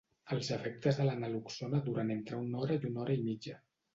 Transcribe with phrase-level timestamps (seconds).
[0.35, 3.63] Els efectes de la naloxona duren entre una hora i una hora i mitja.